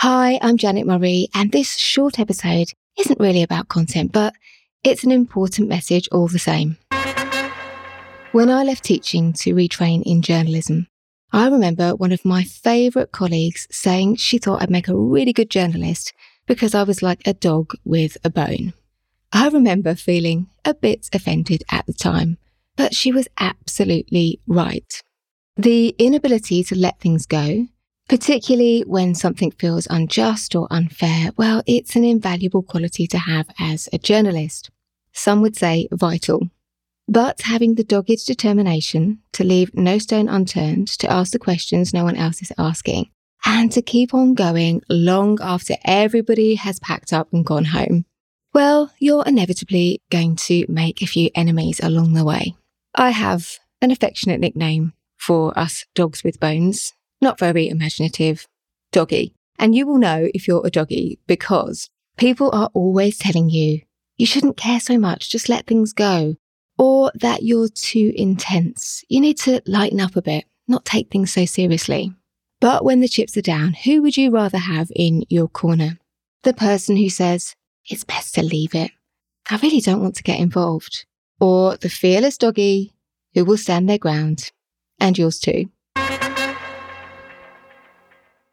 [0.00, 4.34] Hi, I'm Janet Murray, and this short episode isn't really about content, but
[4.84, 6.76] it's an important message all the same.
[8.32, 10.88] When I left teaching to retrain in journalism,
[11.32, 15.48] I remember one of my favourite colleagues saying she thought I'd make a really good
[15.48, 16.12] journalist
[16.46, 18.74] because I was like a dog with a bone.
[19.32, 22.36] I remember feeling a bit offended at the time,
[22.76, 25.02] but she was absolutely right.
[25.56, 27.68] The inability to let things go,
[28.08, 33.88] particularly when something feels unjust or unfair, well, it's an invaluable quality to have as
[33.92, 34.70] a journalist.
[35.12, 36.50] Some would say vital.
[37.08, 42.04] But having the dogged determination to leave no stone unturned, to ask the questions no
[42.04, 43.10] one else is asking,
[43.44, 48.04] and to keep on going long after everybody has packed up and gone home,
[48.52, 52.56] well, you're inevitably going to make a few enemies along the way.
[52.94, 56.92] I have an affectionate nickname for us dogs with bones.
[57.20, 58.46] Not very imaginative.
[58.92, 59.34] Doggy.
[59.58, 63.80] And you will know if you're a doggy because people are always telling you
[64.16, 66.36] you shouldn't care so much, just let things go.
[66.78, 69.04] Or that you're too intense.
[69.08, 72.12] You need to lighten up a bit, not take things so seriously.
[72.60, 75.98] But when the chips are down, who would you rather have in your corner?
[76.42, 77.54] The person who says,
[77.88, 78.90] it's best to leave it.
[79.50, 81.06] I really don't want to get involved.
[81.40, 82.94] Or the fearless doggy
[83.34, 84.50] who will stand their ground
[84.98, 85.66] and yours too.